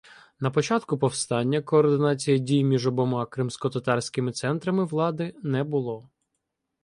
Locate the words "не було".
5.43-6.09